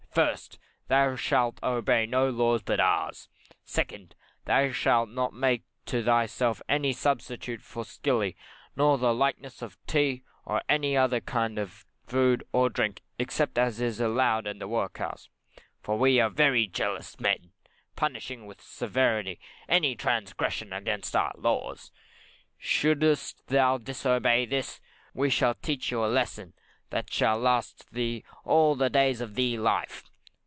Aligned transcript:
1st, 0.13 0.57
Thou 0.89 1.15
shalt 1.15 1.57
obey 1.63 2.05
no 2.05 2.27
laws 2.29 2.61
but 2.61 2.81
ours. 2.81 3.29
2nd, 3.65 4.11
Thou 4.43 4.69
shalt 4.73 5.07
not 5.07 5.33
make 5.33 5.63
to 5.85 6.03
thyself 6.03 6.61
any 6.67 6.91
substitute 6.91 7.61
for 7.61 7.85
skilley, 7.85 8.35
nor 8.75 8.97
the 8.97 9.13
likeness 9.13 9.61
of 9.61 9.77
tea, 9.87 10.21
or 10.43 10.61
any 10.67 10.97
other 10.97 11.21
kind 11.21 11.57
of 11.57 11.85
food, 12.07 12.43
or 12.51 12.69
drink, 12.69 13.03
except 13.17 13.57
as 13.57 13.79
is 13.79 14.01
allowed 14.01 14.45
in 14.47 14.59
the 14.59 14.67
workhouse; 14.67 15.29
for 15.81 15.97
we 15.97 16.19
are 16.19 16.29
very 16.29 16.67
jealous 16.67 17.17
men, 17.17 17.53
punishing 17.95 18.45
with 18.45 18.59
severity 18.59 19.39
any 19.69 19.95
transgression 19.95 20.73
against 20.73 21.15
our 21.15 21.31
laws. 21.37 21.89
Should'st 22.59 23.47
thou 23.47 23.77
disobey 23.77 24.43
in 24.43 24.49
this, 24.49 24.81
we 25.13 25.29
shall 25.29 25.53
teach 25.53 25.89
you 25.89 26.03
a 26.03 26.07
lesson 26.07 26.51
that 26.89 27.09
shall 27.09 27.39
last 27.39 27.89
thee 27.93 28.21
all 28.43 28.75
the 28.75 28.89
days 28.89 29.21
of 29.21 29.33
thy 29.35 29.55
life. 29.55 30.03